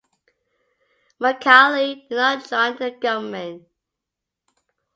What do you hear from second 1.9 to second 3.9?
did not join the government.